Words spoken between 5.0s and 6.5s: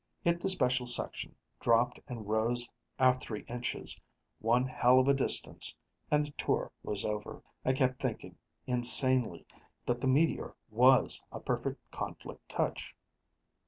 a distance and the